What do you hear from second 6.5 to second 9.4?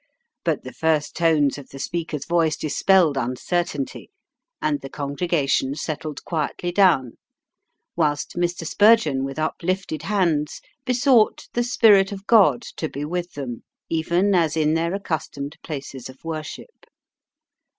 down, whilst Mr. Spurgeon, with